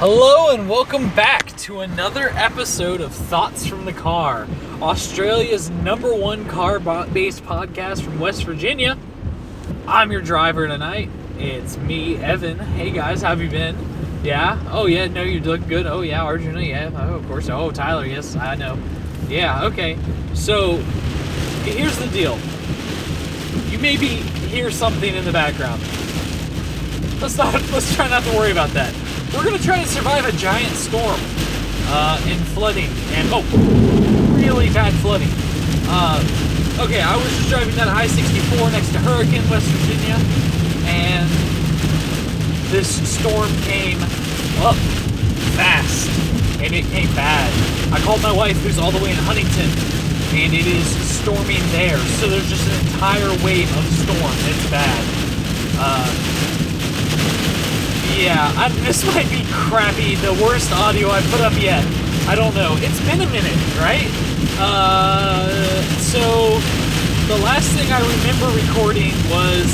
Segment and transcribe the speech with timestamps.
[0.00, 4.48] Hello and welcome back to another episode of Thoughts from the Car,
[4.80, 8.96] Australia's number one car based podcast from West Virginia.
[9.86, 11.10] I'm your driver tonight.
[11.36, 12.58] It's me, Evan.
[12.58, 13.76] Hey guys, how have you been?
[14.22, 14.58] Yeah?
[14.70, 15.86] Oh yeah, no, you look good.
[15.86, 17.50] Oh yeah, Arjuna, yeah, oh, of course.
[17.50, 18.78] Oh, Tyler, yes, I know.
[19.28, 19.98] Yeah, okay.
[20.32, 20.78] So,
[21.66, 22.38] here's the deal.
[23.68, 24.06] You maybe
[24.48, 25.82] hear something in the background.
[27.20, 28.94] Let's not, let's try not to worry about that.
[29.34, 31.20] We're gonna try to survive a giant storm
[31.86, 33.42] uh, and flooding and oh,
[34.36, 35.30] really bad flooding.
[35.86, 36.18] Uh,
[36.80, 40.16] okay, I was just driving down I-64 next to Hurricane, West Virginia,
[40.90, 41.30] and
[42.70, 44.02] this storm came
[44.62, 44.76] up
[45.54, 46.10] fast
[46.60, 47.50] and it came bad.
[47.92, 49.70] I called my wife, who's all the way in Huntington,
[50.36, 51.98] and it is storming there.
[52.18, 54.34] So there's just an entire wave of storm.
[54.50, 55.02] It's bad.
[55.78, 56.59] Uh,
[58.16, 61.84] yeah, I, this might be crappy, the worst audio I've put up yet.
[62.26, 62.74] I don't know.
[62.78, 64.06] It's been a minute, right?
[64.58, 65.48] Uh,
[65.98, 66.58] so,
[67.26, 69.66] the last thing I remember recording was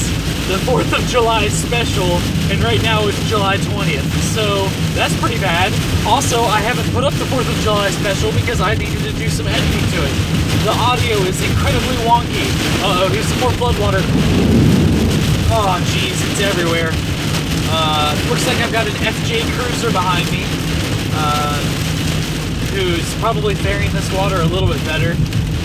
[0.49, 2.21] the 4th of July special,
[2.53, 4.07] and right now it's July 20th.
[4.35, 5.73] So, that's pretty bad.
[6.07, 9.29] Also, I haven't put up the 4th of July special because I needed to do
[9.29, 10.15] some editing to it.
[10.65, 12.47] The audio is incredibly wonky.
[12.83, 14.01] Uh oh, here's some more flood water.
[15.49, 16.91] Oh, jeez, it's everywhere.
[17.69, 20.45] Uh, looks like I've got an FJ Cruiser behind me,
[21.15, 21.59] uh,
[22.73, 25.15] who's probably faring this water a little bit better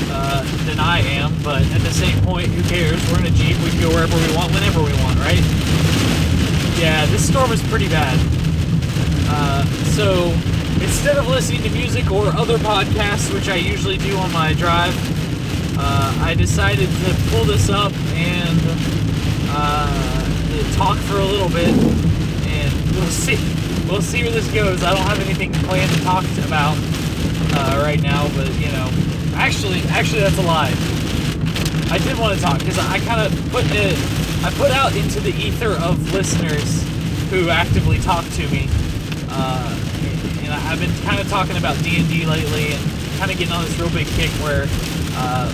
[0.09, 2.99] uh, than I am, but at the same point, who cares?
[3.11, 5.41] We're in a Jeep, we can go wherever we want, whenever we want, right?
[6.79, 8.17] Yeah, this storm is pretty bad.
[9.29, 10.31] Uh, so,
[10.81, 14.95] instead of listening to music or other podcasts, which I usually do on my drive,
[15.77, 18.59] uh, I decided to pull this up and
[20.53, 23.37] uh, talk for a little bit, and we'll see.
[23.87, 24.83] We'll see where this goes.
[24.83, 26.77] I don't have anything planned to talk about
[27.53, 28.89] uh, right now, but you know,
[29.35, 30.73] actually, actually, that's a lie.
[31.91, 33.97] I did want to talk because I kind of put it,
[34.45, 36.83] I put out into the ether of listeners
[37.29, 38.67] who actively talk to me,
[39.29, 39.75] uh,
[40.43, 42.81] and I've been kind of talking about D and D lately, and
[43.17, 44.67] kind of getting on this real big kick where
[45.15, 45.51] uh,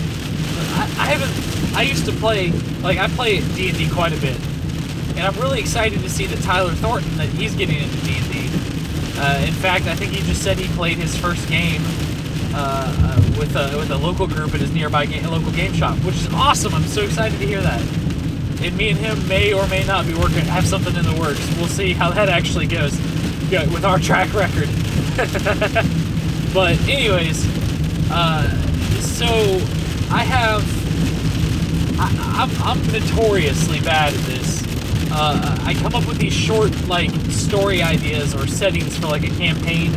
[0.77, 1.75] I, I haven't.
[1.75, 2.51] I used to play
[2.81, 4.37] like I play D and D quite a bit,
[5.17, 8.31] and I'm really excited to see that Tyler Thornton that he's getting into D and
[8.31, 8.37] D.
[9.19, 11.81] Uh, in fact, I think he just said he played his first game
[12.53, 15.97] uh, uh, with a with a local group at his nearby game, local game shop,
[16.05, 16.75] which is awesome.
[16.75, 17.81] I'm so excited to hear that.
[18.61, 21.41] And me and him may or may not be working, have something in the works.
[21.57, 22.91] We'll see how that actually goes
[23.49, 24.69] with our track record.
[26.53, 27.43] but anyways,
[28.11, 28.49] uh,
[28.99, 29.25] so
[30.13, 30.63] I have
[31.99, 34.56] I, I'm, I'm notoriously bad at this
[35.11, 39.35] uh, I come up with these short like story ideas or settings for like a
[39.35, 39.93] campaign,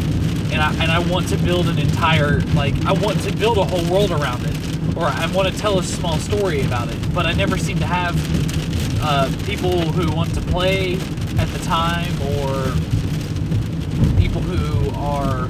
[0.53, 3.65] and I and I want to build an entire like I want to build a
[3.65, 7.15] whole world around it, or I want to tell a small story about it.
[7.15, 8.17] But I never seem to have
[9.03, 10.95] uh, people who want to play
[11.39, 12.73] at the time, or
[14.19, 15.49] people who are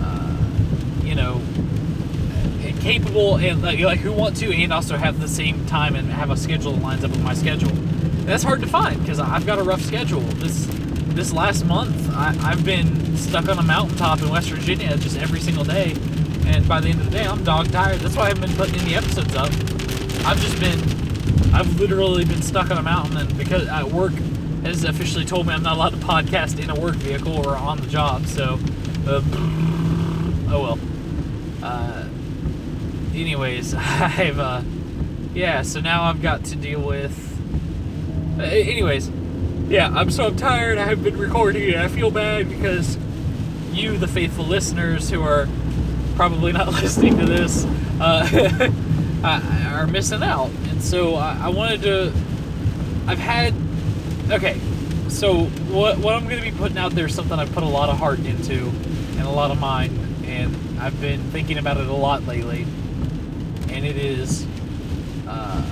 [0.00, 1.40] uh, you know
[2.80, 6.30] capable and like, like who want to and also have the same time and have
[6.30, 7.72] a schedule that lines up with my schedule
[8.26, 10.20] that's hard to find because I've got a rough schedule.
[10.20, 10.66] This
[11.14, 15.40] this last month, I, have been stuck on a mountaintop in West Virginia just every
[15.40, 15.96] single day,
[16.44, 18.00] and by the end of the day, I'm dog tired.
[18.00, 19.50] That's why I haven't been putting any episodes up.
[20.26, 20.78] I've just been,
[21.54, 24.12] I've literally been stuck on a mountain, and because at work
[24.64, 27.80] has officially told me I'm not allowed to podcast in a work vehicle or on
[27.80, 28.26] the job.
[28.26, 28.58] So,
[29.06, 29.22] uh,
[30.50, 30.78] oh well.
[31.62, 32.08] Uh,
[33.14, 34.62] anyways, I've uh,
[35.32, 35.62] yeah.
[35.62, 37.25] So now I've got to deal with
[38.38, 39.10] uh, anyways,
[39.68, 40.78] yeah, I'm so I'm tired.
[40.78, 42.98] I haven't been recording, and I feel bad because
[43.72, 45.48] you, the faithful listeners who are
[46.14, 47.64] probably not listening to this,
[48.00, 48.70] uh,
[49.74, 50.50] are missing out.
[50.68, 52.12] And so I, I wanted to.
[53.06, 53.54] I've had.
[54.30, 54.58] Okay,
[55.08, 57.68] so what what I'm going to be putting out there is something I've put a
[57.68, 58.68] lot of heart into
[59.16, 62.66] and a lot of mind, and I've been thinking about it a lot lately.
[63.70, 64.46] And it is.
[65.26, 65.62] Uh,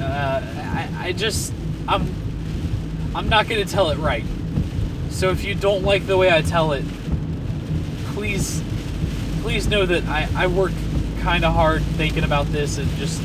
[0.00, 1.52] uh, I, I just
[1.88, 2.06] I'm
[3.14, 4.24] I'm not gonna tell it right.
[5.10, 6.84] So if you don't like the way I tell it,
[8.12, 8.62] please
[9.40, 10.72] please know that I, I work
[11.20, 13.22] kind of hard thinking about this and just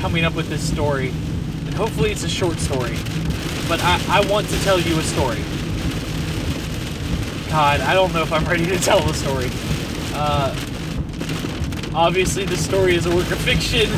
[0.00, 1.08] coming up with this story.
[1.08, 2.96] And hopefully it's a short story.
[3.68, 5.42] But I, I want to tell you a story.
[7.50, 9.50] God, I don't know if I'm ready to tell the story.
[10.14, 10.54] Uh,
[11.94, 13.90] obviously, the story is a work of fiction.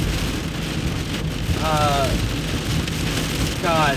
[1.65, 2.09] Uh,
[3.63, 3.97] God.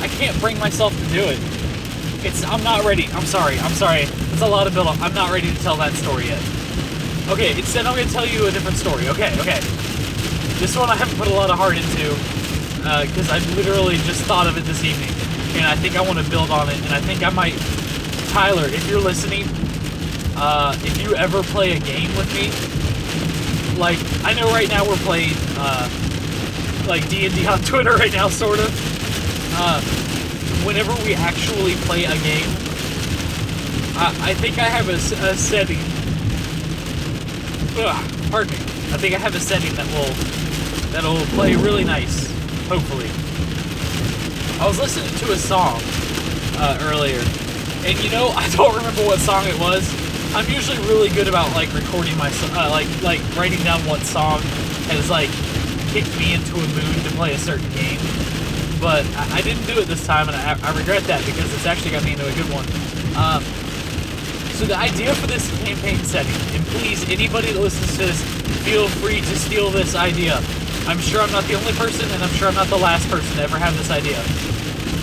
[0.00, 1.38] I can't bring myself to do it.
[2.24, 2.44] It's.
[2.44, 3.08] I'm not ready.
[3.12, 3.58] I'm sorry.
[3.58, 4.02] I'm sorry.
[4.02, 5.00] It's a lot of build up.
[5.00, 6.42] I'm not ready to tell that story yet.
[7.28, 7.58] Okay.
[7.58, 9.08] Instead, I'm gonna tell you a different story.
[9.08, 9.32] Okay.
[9.40, 9.60] Okay.
[10.58, 12.14] This one I haven't put a lot of heart into
[13.06, 15.10] because I literally just thought of it this evening,
[15.56, 16.76] and I think I want to build on it.
[16.82, 17.54] And I think I might.
[18.30, 19.44] Tyler, if you're listening,
[20.36, 22.77] uh, if you ever play a game with me,
[23.78, 25.88] like I know right now we're playing uh,
[26.86, 28.74] like D and D on Twitter right now, sort of.
[29.60, 29.80] Uh,
[30.66, 32.48] whenever we actually play a game,
[33.96, 35.78] I, I think I have a setting.
[37.78, 38.58] Ugh, pardon me.
[38.92, 40.12] I think I have a setting that will
[40.92, 42.26] that'll play really nice.
[42.68, 43.08] Hopefully.
[44.60, 45.80] I was listening to a song
[46.56, 47.22] uh, earlier,
[47.86, 50.07] and you know I don't remember what song it was.
[50.34, 54.40] I'm usually really good about like recording my uh, like like writing down what song
[54.92, 55.30] has like
[55.88, 57.98] kicked me into a mood to play a certain game.
[58.80, 61.66] But I, I didn't do it this time, and I, I regret that because it's
[61.66, 62.66] actually got me into a good one.
[63.16, 63.42] Um,
[64.54, 68.22] so the idea for this campaign setting, and please, anybody that listens to this,
[68.64, 70.42] feel free to steal this idea.
[70.86, 73.36] I'm sure I'm not the only person, and I'm sure I'm not the last person
[73.36, 74.22] to ever have this idea.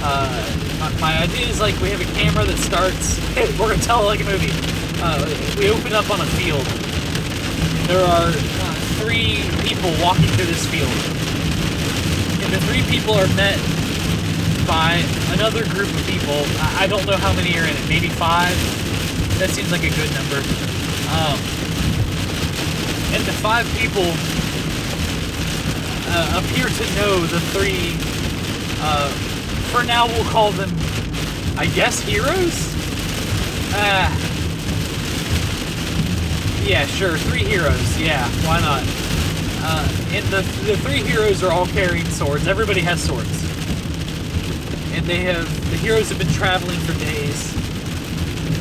[0.03, 3.19] Uh, my, my idea is like we have a camera that starts.
[3.59, 4.74] we're gonna tell it like a movie.
[5.01, 6.65] Uh, we open up on a field.
[7.87, 10.91] There are uh, three people walking through this field,
[12.43, 13.59] and the three people are met
[14.65, 15.03] by
[15.33, 16.45] another group of people.
[16.59, 17.89] I, I don't know how many are in it.
[17.89, 18.55] Maybe five.
[19.37, 20.39] That seems like a good number.
[21.11, 21.37] Um,
[23.13, 24.07] and the five people
[26.07, 27.93] uh, appear to know the three.
[28.81, 29.09] Uh,
[29.71, 30.71] for now, we'll call them,
[31.57, 32.73] I guess, heroes.
[33.77, 34.24] Ah.
[36.65, 37.99] Yeah, sure, three heroes.
[37.99, 38.83] Yeah, why not?
[39.67, 42.47] Uh, and the the three heroes are all carrying swords.
[42.47, 43.43] Everybody has swords,
[44.93, 47.53] and they have the heroes have been traveling for days.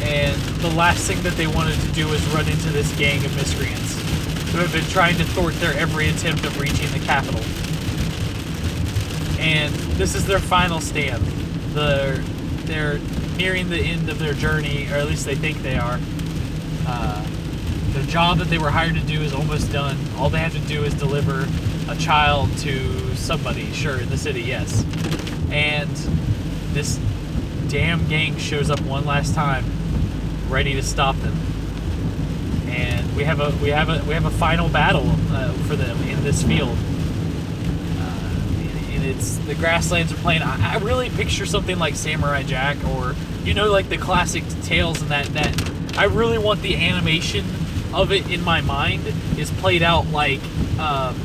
[0.03, 3.35] And the last thing that they wanted to do was run into this gang of
[3.37, 3.95] miscreants
[4.53, 7.41] who have been trying to thwart their every attempt of reaching the capital.
[9.41, 11.23] And this is their final stand.
[11.75, 12.19] They're,
[12.67, 12.99] they're
[13.37, 15.99] nearing the end of their journey, or at least they think they are.
[16.87, 17.27] Uh,
[17.95, 19.97] the job that they were hired to do is almost done.
[20.17, 21.47] All they have to do is deliver
[21.89, 24.85] a child to somebody, sure, in the city, yes.
[25.51, 25.91] And
[26.73, 26.99] this
[27.69, 29.65] damn gang shows up one last time,
[30.49, 31.37] ready to stop them.
[32.69, 35.97] And we have a we have a we have a final battle uh, for them
[36.09, 36.77] in this field.
[37.99, 38.37] Uh,
[38.91, 40.43] and it's the grasslands are playing.
[40.43, 43.15] I, I really picture something like Samurai Jack, or
[43.45, 45.71] you know, like the classic tales and that that.
[45.97, 47.45] I really want the animation
[47.95, 49.07] of it in my mind
[49.39, 50.41] is played out like.
[50.79, 51.21] Um,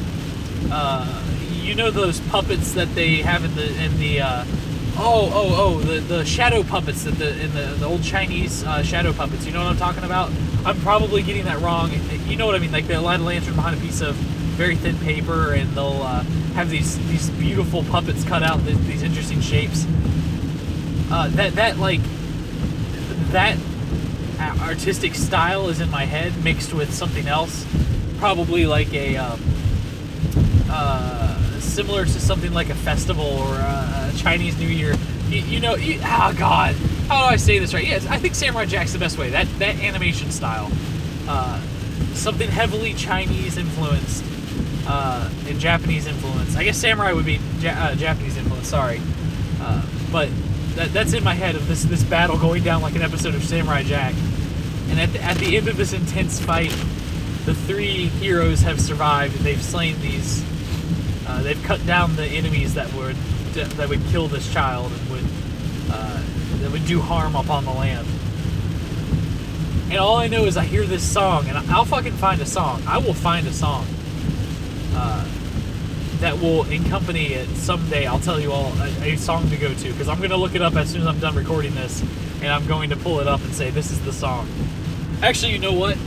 [0.71, 1.25] uh,
[1.69, 4.43] you know those puppets that they have in the in the uh,
[4.97, 8.81] oh oh oh the, the shadow puppets that the in the, the old Chinese uh,
[8.81, 9.45] shadow puppets.
[9.45, 10.31] You know what I'm talking about?
[10.65, 11.91] I'm probably getting that wrong.
[12.27, 12.71] You know what I mean?
[12.71, 16.23] Like they light a lantern behind a piece of very thin paper, and they'll uh,
[16.55, 19.85] have these these beautiful puppets cut out th- these interesting shapes.
[21.11, 22.01] Uh, that that like
[23.31, 23.57] that
[24.39, 27.65] artistic style is in my head mixed with something else,
[28.17, 29.17] probably like a.
[29.17, 29.39] Um,
[30.71, 34.95] uh, similar to something like a festival or a, Chinese New Year.
[35.29, 36.75] You, you know, you, oh god,
[37.07, 37.85] how do I say this right?
[37.85, 39.29] Yes, I think Samurai Jack's the best way.
[39.29, 40.69] That that animation style,
[41.27, 41.61] uh,
[42.13, 44.25] something heavily Chinese influenced
[44.87, 46.57] uh, and Japanese influence.
[46.57, 48.67] I guess Samurai would be ja- uh, Japanese influence.
[48.67, 48.99] Sorry,
[49.61, 50.29] uh, but
[50.75, 53.43] that, that's in my head of this this battle going down like an episode of
[53.43, 54.13] Samurai Jack.
[54.89, 56.71] And at the, at the end of this intense fight,
[57.45, 59.35] the three heroes have survived.
[59.39, 60.43] They've slain these.
[61.27, 63.15] Uh, they've cut down the enemies that would
[63.53, 65.23] that would kill this child and would
[65.91, 66.21] uh,
[66.61, 68.07] that would do harm upon the land.
[69.89, 72.83] And all I know is I hear this song, and I'll fucking find a song.
[72.85, 73.87] I will find a song
[74.93, 75.27] uh,
[76.19, 78.05] that will accompany it someday.
[78.05, 80.61] I'll tell you all a, a song to go to because I'm gonna look it
[80.61, 82.03] up as soon as I'm done recording this,
[82.41, 84.47] and I'm going to pull it up and say this is the song.
[85.21, 85.97] Actually, you know what?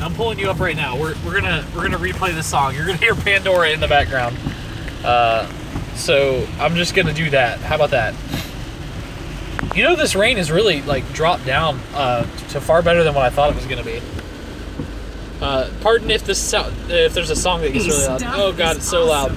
[0.00, 0.96] I'm pulling you up right now.
[0.98, 2.74] We're, we're gonna we're gonna replay this song.
[2.74, 4.36] You're gonna hear Pandora in the background.
[5.04, 5.46] Uh,
[5.94, 7.58] so I'm just gonna do that.
[7.60, 8.14] How about that?
[9.74, 13.24] You know, this rain has really like dropped down uh, to far better than what
[13.24, 14.00] I thought it was gonna be.
[15.40, 18.22] Uh, pardon if this so- if there's a song that gets really loud.
[18.26, 19.34] Oh god, it's so loud.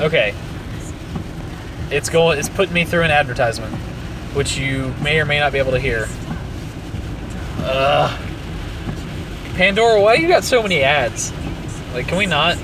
[0.00, 0.34] Okay.
[1.90, 2.38] It's going.
[2.38, 3.74] It's putting me through an advertisement,
[4.34, 6.08] which you may or may not be able to hear.
[7.58, 8.20] Ugh.
[9.54, 11.32] Pandora, why you got so many ads?
[11.92, 12.56] Like, can we not?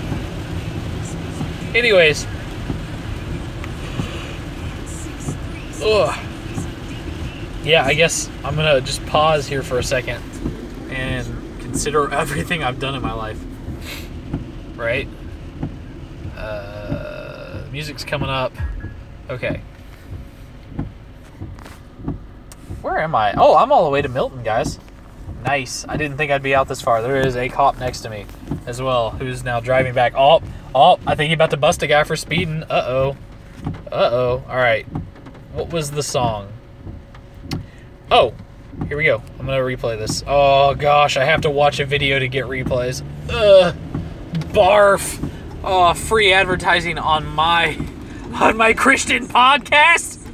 [1.75, 2.26] Anyways.
[5.82, 6.18] Ugh.
[7.62, 10.22] yeah, I guess I'm gonna just pause here for a second
[10.90, 11.26] and
[11.60, 13.38] consider everything I've done in my life.
[14.75, 15.08] Right?
[16.37, 18.52] Uh, music's coming up.
[19.28, 19.60] Okay.
[22.88, 23.35] Where am I?
[23.37, 24.78] Oh, I'm all the way to Milton, guys.
[25.45, 25.85] Nice.
[25.87, 27.02] I didn't think I'd be out this far.
[27.02, 28.25] There is a cop next to me
[28.64, 30.14] as well who's now driving back.
[30.16, 30.40] Oh,
[30.75, 32.62] oh, I think he's about to bust a guy for speeding.
[32.62, 33.16] Uh oh.
[33.92, 34.45] Uh oh.
[34.49, 34.87] All right.
[35.52, 36.50] What was the song?
[38.11, 38.33] Oh,
[38.88, 39.23] here we go.
[39.38, 40.25] I'm gonna replay this.
[40.26, 43.02] Oh gosh, I have to watch a video to get replays.
[43.28, 43.76] Ugh.
[44.54, 45.30] Barf.
[45.62, 47.78] Oh, free advertising on my
[48.33, 50.25] on my Christian podcast.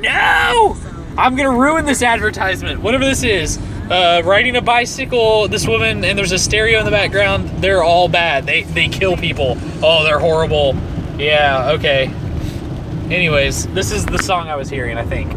[0.00, 0.76] No,
[1.16, 2.80] I'm gonna ruin this advertisement.
[2.80, 3.58] Whatever this is.
[3.90, 7.48] Uh, riding a bicycle, this woman, and there's a stereo in the background.
[7.62, 8.46] They're all bad.
[8.46, 9.58] They they kill people.
[9.82, 10.74] Oh, they're horrible.
[11.18, 11.72] Yeah.
[11.72, 12.10] Okay.
[13.10, 14.96] Anyways, this is the song I was hearing.
[14.96, 15.32] I think,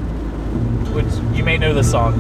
[0.96, 2.14] which you may know the song.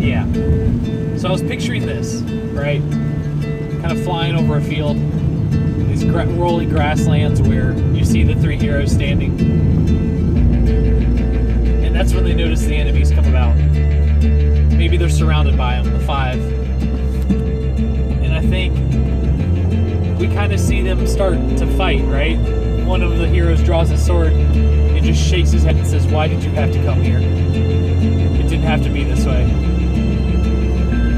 [0.00, 0.26] Yeah.
[1.16, 2.22] So I was picturing this,
[2.54, 2.82] right?
[3.82, 4.96] Kind of flying over a field,
[5.88, 9.38] these gra- rolling grasslands where you see the three heroes standing.
[11.84, 13.56] And that's when they notice the enemies come about.
[13.56, 16.38] Maybe they're surrounded by them, the five.
[18.22, 18.72] And I think
[20.20, 22.38] we kind of see them start to fight, right?
[22.86, 26.28] One of the heroes draws his sword and just shakes his head and says, Why
[26.28, 27.18] did you have to come here?
[27.18, 29.42] It didn't have to be this way.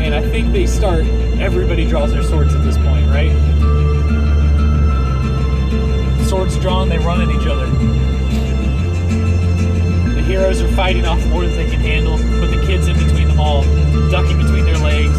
[0.05, 1.07] And I think they start,
[1.41, 3.33] everybody draws their swords at this point, right?
[6.29, 7.65] Swords drawn, they run at each other.
[10.15, 13.29] The heroes are fighting off more than they can handle, but the kids in between
[13.29, 13.63] them all,
[14.11, 15.19] ducking between their legs,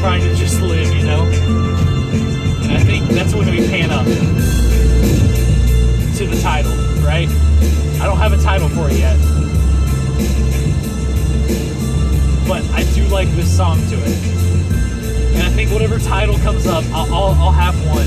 [0.00, 1.22] trying to just live, you know?
[2.62, 4.04] And I think that's when we pan up
[6.18, 7.28] to the title, right?
[8.02, 9.33] I don't have a title for it yet.
[13.34, 14.16] This song to it.
[15.34, 18.06] And I think whatever title comes up, I'll, I'll, I'll have one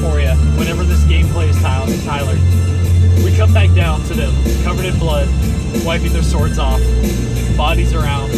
[0.00, 1.96] for you whenever this game plays, Tyler.
[2.04, 2.36] Tyler.
[3.24, 4.32] We come back down to them,
[4.64, 5.28] covered in blood,
[5.84, 6.80] wiping their swords off,
[7.56, 8.30] bodies around.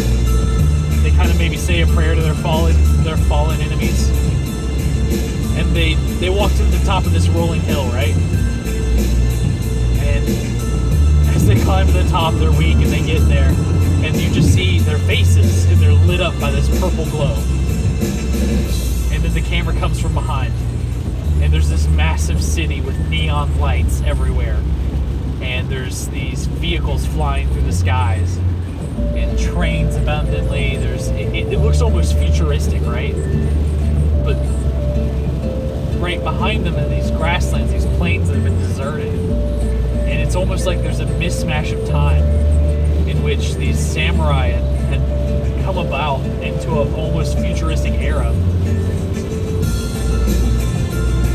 [1.03, 2.75] They kind of maybe say a prayer to their fallen,
[3.05, 4.09] their fallen enemies,
[5.59, 8.15] and they they walk to the top of this rolling hill, right?
[10.01, 10.25] And
[11.35, 13.51] as they climb to the top, they're weak and they get there,
[14.05, 17.35] and you just see their faces, and they're lit up by this purple glow.
[19.13, 20.53] And then the camera comes from behind,
[21.41, 24.61] and there's this massive city with neon lights everywhere,
[25.41, 28.39] and there's these vehicles flying through the skies,
[29.15, 30.77] and trains abundantly.
[30.79, 33.15] There's it, it looks almost futuristic, right?
[34.25, 34.37] But
[36.01, 40.67] right behind them in these grasslands, these plains that have been deserted, and it's almost
[40.67, 42.42] like there's a mismatch of time
[43.23, 48.31] which these samurai had, had come about into an almost futuristic era.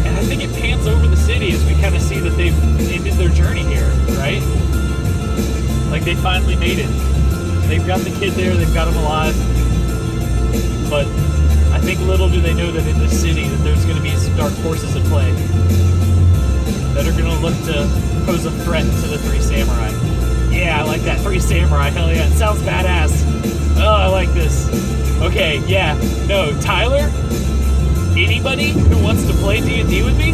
[0.06, 2.58] And I think it pans over the city as we kind of see that they've
[2.92, 3.88] ended their journey here,
[4.20, 4.42] right?
[5.90, 6.90] Like they finally made it.
[7.68, 9.36] They've got the kid there, they've got him alive.
[10.90, 11.08] But
[11.72, 14.16] I think little do they know that in this city that there's going to be
[14.16, 15.32] some dark forces at play
[16.94, 20.07] that are going to look to pose a threat to the three samurai.
[20.58, 21.20] Yeah, I like that.
[21.20, 21.90] Free samurai.
[21.90, 22.28] Hell yeah.
[22.28, 23.24] It sounds badass.
[23.78, 24.68] Oh, I like this.
[25.22, 25.96] Okay, yeah.
[26.28, 27.12] No, Tyler,
[28.18, 30.34] anybody who wants to play D&D with me,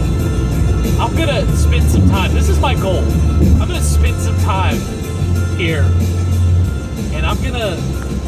[1.00, 2.34] I'm to spend some time.
[2.34, 3.04] This is my goal.
[3.62, 4.78] I'm to spend some time
[5.58, 5.84] here.
[7.14, 7.78] And I'm to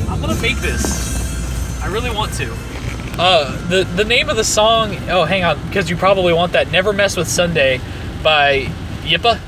[0.09, 1.81] I'm to make this.
[1.81, 2.53] I really want to.
[3.17, 4.97] Uh, the the name of the song.
[5.09, 6.71] Oh, hang on, because you probably want that.
[6.71, 7.79] Never mess with Sunday,
[8.21, 8.63] by
[9.03, 9.39] Yppah,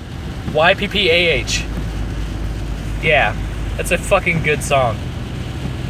[0.53, 1.63] Y P P A H.
[3.01, 3.35] Yeah,
[3.75, 4.97] that's a fucking good song.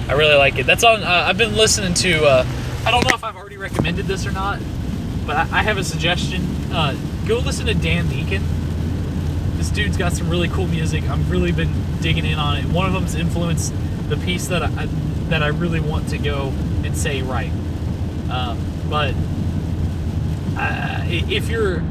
[0.10, 0.66] I really like it.
[0.66, 1.04] That's on.
[1.04, 2.26] Uh, I've been listening to.
[2.26, 2.46] Uh,
[2.86, 4.60] I don't know if I've already recommended this or not,
[5.26, 6.42] but I, I have a suggestion.
[6.72, 6.98] Uh,
[7.28, 8.44] go listen to Dan Deacon.
[9.58, 11.04] This dude's got some really cool music.
[11.10, 12.66] I've really been digging in on it.
[12.66, 13.74] One of them's influenced
[14.10, 14.88] the piece that I
[15.30, 17.52] that I really want to go and say right.
[18.30, 18.60] Um,
[18.90, 19.14] but
[20.58, 21.84] uh, if you're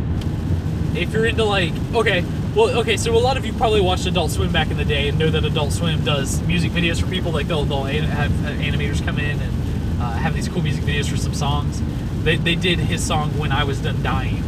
[0.95, 2.25] if you're into like okay
[2.57, 5.09] well okay so a lot of you probably watched adult swim back in the day
[5.09, 7.31] and know that adult swim does music videos for people.
[7.31, 11.19] Like they'll, they'll have animators come in and uh, have these cool music videos for
[11.19, 11.83] some songs.
[12.25, 14.43] They, they did his song when i was done dying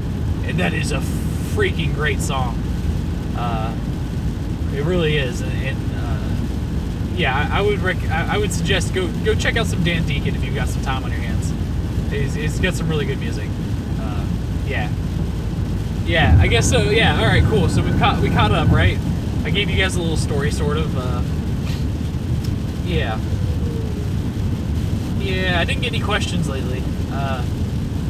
[0.44, 2.56] and that is a freaking great song.
[3.36, 3.76] Uh,
[4.74, 8.94] it really is and, and uh, yeah I, I would rec- I, I would suggest
[8.94, 11.52] go go check out some dan deacon if you've got some time on your hands.
[12.10, 13.48] He's, he's got some really good music.
[14.00, 14.24] Uh,
[14.66, 14.90] Yeah.
[16.08, 16.88] Yeah, I guess so.
[16.88, 17.20] Yeah.
[17.20, 17.44] All right.
[17.44, 17.68] Cool.
[17.68, 18.98] So we caught we caught up, right?
[19.44, 20.96] I gave you guys a little story, sort of.
[20.96, 21.20] Uh,
[22.86, 23.20] yeah.
[25.18, 25.60] Yeah.
[25.60, 26.82] I didn't get any questions lately.
[27.12, 27.44] Uh,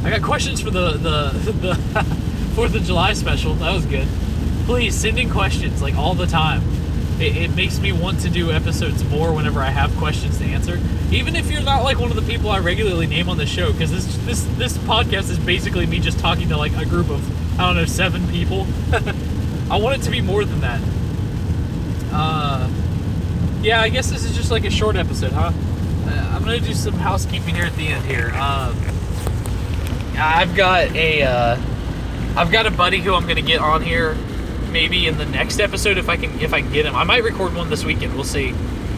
[0.05, 1.75] I got questions for the the the
[2.55, 3.53] Fourth of July special.
[3.55, 4.07] That was good.
[4.65, 6.61] Please send in questions like all the time.
[7.19, 10.79] It, it makes me want to do episodes more whenever I have questions to answer.
[11.11, 13.73] Even if you're not like one of the people I regularly name on the show,
[13.73, 17.21] because this this this podcast is basically me just talking to like a group of
[17.59, 18.65] I don't know seven people.
[19.69, 20.81] I want it to be more than that.
[22.09, 22.69] Uh,
[23.61, 25.51] yeah, I guess this is just like a short episode, huh?
[26.05, 28.29] Uh, I'm gonna do some housekeeping here at the end here.
[28.29, 28.77] Um,
[30.17, 31.57] I've got a uh,
[32.37, 34.15] I've got a buddy who I'm gonna get on here
[34.71, 36.95] maybe in the next episode if I can if I can get him.
[36.95, 38.15] I might record one this weekend.
[38.15, 38.55] We'll see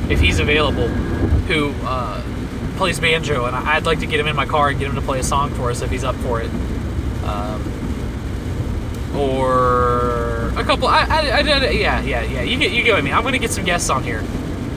[0.08, 0.88] if he's available.
[0.88, 2.22] Who uh,
[2.77, 5.01] plays banjo, and I'd like to get him in my car and get him to
[5.01, 6.51] play a song for us if he's up for it.
[7.24, 7.80] Um,
[9.15, 10.88] or a couple.
[10.88, 12.41] I, I, I, yeah, yeah, yeah.
[12.41, 13.12] You get you get with me.
[13.12, 14.24] I'm gonna get some guests on here.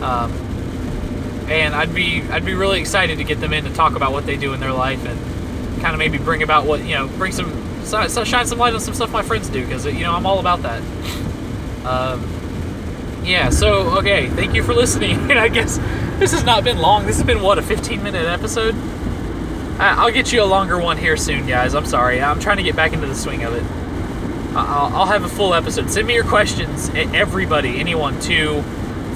[0.03, 0.33] Um,
[1.49, 4.26] and I'd be I'd be really excited to get them in to talk about what
[4.26, 5.19] they do in their life and
[5.83, 7.53] kind of maybe bring about what you know bring some
[7.85, 10.26] so, so shine some light on some stuff my friends do because you know I'm
[10.26, 10.83] all about that.
[11.85, 13.50] Um, yeah.
[13.50, 15.31] So okay, thank you for listening.
[15.31, 15.79] and I guess
[16.19, 17.07] this has not been long.
[17.07, 18.75] This has been what a 15 minute episode.
[19.79, 21.75] I, I'll get you a longer one here soon, guys.
[21.75, 22.23] I'm sorry.
[22.23, 23.84] I'm trying to get back into the swing of it.
[24.56, 25.90] I'll, I'll have a full episode.
[25.90, 28.62] Send me your questions, everybody, anyone, to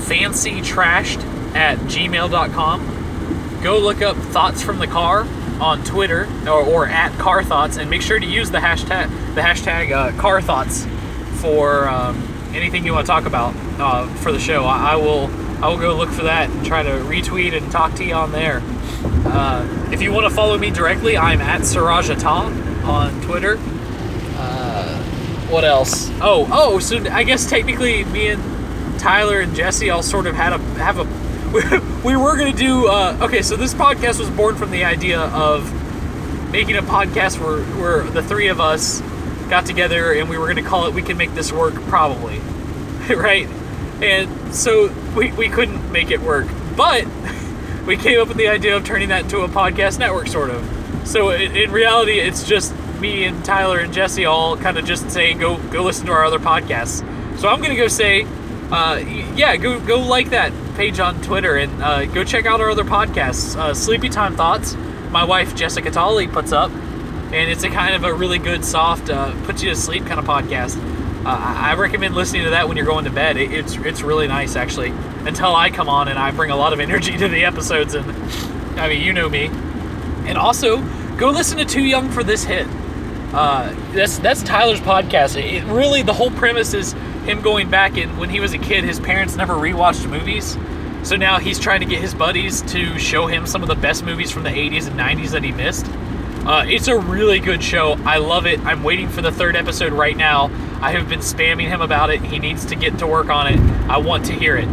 [0.07, 1.23] fancytrashed
[1.54, 3.61] at gmail.com.
[3.62, 5.26] Go look up Thoughts from the Car
[5.61, 9.40] on Twitter or, or at Car Thoughts, and make sure to use the hashtag the
[9.40, 10.87] hashtag uh, Car Thoughts
[11.40, 12.16] for um,
[12.52, 14.64] anything you want to talk about uh, for the show.
[14.64, 15.26] I, I, will
[15.62, 18.33] I will go look for that and try to retweet and talk to you on
[18.33, 18.62] there.
[19.26, 23.59] Uh, if you want to follow me directly, I'm at Sirajata on Twitter.
[25.51, 26.11] What else?
[26.21, 30.53] Oh, oh, so I guess technically me and Tyler and Jesse all sort of had
[30.53, 31.05] a have a
[32.05, 32.89] we, were going to do.
[32.89, 35.73] Uh, okay, so this podcast was born from the idea of
[36.53, 39.01] making a podcast where, where the three of us
[39.49, 42.39] got together and we were going to call it We Can Make This Work, probably.
[43.09, 43.49] right?
[44.03, 46.47] And so we, we couldn't make it work.
[46.77, 47.07] But
[47.87, 51.09] we came up with the idea of turning that into a podcast network, sort of.
[51.09, 55.11] So in, in reality, it's just me and Tyler and Jesse all kind of just
[55.11, 56.99] saying, go go listen to our other podcasts.
[57.39, 58.27] So I'm gonna go say,
[58.71, 58.97] uh,
[59.37, 62.85] yeah, go go like that page on Twitter and uh, go check out our other
[62.85, 63.57] podcasts.
[63.57, 64.75] Uh, Sleepy Time Thoughts,
[65.11, 69.11] my wife Jessica Tolley puts up, and it's a kind of a really good, soft,
[69.11, 70.77] uh, put you to sleep kind of podcast.
[71.25, 73.37] Uh, I recommend listening to that when you're going to bed.
[73.37, 74.91] It, it's it's really nice actually.
[75.27, 78.11] Until I come on and I bring a lot of energy to the episodes, and
[78.79, 79.47] I mean you know me.
[80.27, 80.79] And also
[81.17, 82.67] go listen to Too Young for This Hit.
[83.33, 85.37] Uh, that's that's Tyler's podcast.
[85.37, 86.93] It really the whole premise is
[87.25, 90.57] him going back and when he was a kid, his parents never rewatched movies.
[91.07, 94.05] So now he's trying to get his buddies to show him some of the best
[94.05, 95.87] movies from the 80s and 90s that he missed.
[96.47, 97.93] Uh, it's a really good show.
[98.05, 98.59] I love it.
[98.61, 100.47] I'm waiting for the third episode right now.
[100.81, 102.23] I have been spamming him about it.
[102.23, 103.61] He needs to get to work on it.
[103.88, 104.69] I want to hear it.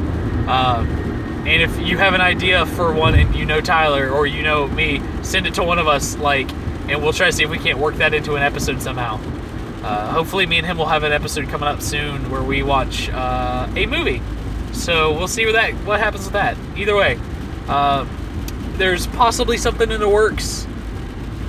[0.48, 0.86] Uh,
[1.46, 4.68] and if you have an idea for one and you know Tyler or you know
[4.68, 6.16] me, send it to one of us.
[6.18, 6.50] Like,
[6.90, 9.20] and we'll try to see if we can't work that into an episode somehow.
[9.84, 13.10] Uh, hopefully, me and him will have an episode coming up soon where we watch
[13.10, 14.22] uh, a movie.
[14.74, 16.58] So we'll see what that what happens with that.
[16.76, 17.20] Either way,
[17.68, 18.06] uh,
[18.78, 20.68] there's possibly something in the works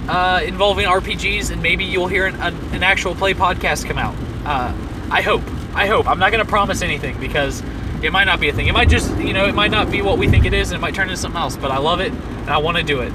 [0.08, 4.14] uh, involving RPGs, and maybe you'll hear an, an, an actual play podcast come out.
[4.44, 4.74] Uh,
[5.10, 5.42] I hope.
[5.74, 6.08] I hope.
[6.08, 7.62] I'm not going to promise anything because
[8.02, 8.66] it might not be a thing.
[8.66, 10.78] It might just, you know, it might not be what we think it is, and
[10.78, 11.56] it might turn into something else.
[11.56, 13.12] But I love it, and I want to do it.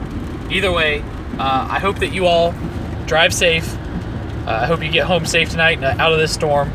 [0.52, 1.04] Either way,
[1.42, 2.54] uh, I hope that you all
[3.08, 3.78] drive safe
[4.46, 6.70] uh, I hope you get home safe tonight and out of this storm.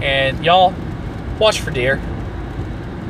[0.00, 0.72] And y'all,
[1.40, 2.00] watch for deer.